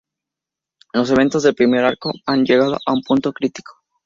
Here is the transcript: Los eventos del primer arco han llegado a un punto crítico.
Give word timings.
Los 0.93 1.11
eventos 1.11 1.43
del 1.43 1.53
primer 1.53 1.85
arco 1.85 2.11
han 2.25 2.43
llegado 2.43 2.75
a 2.87 2.91
un 2.91 3.03
punto 3.03 3.31
crítico. 3.31 3.73